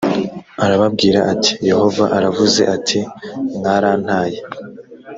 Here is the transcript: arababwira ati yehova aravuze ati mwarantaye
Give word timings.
arababwira 0.65 1.19
ati 1.33 1.51
yehova 1.69 2.05
aravuze 2.17 2.61
ati 2.75 2.99
mwarantaye 3.57 4.39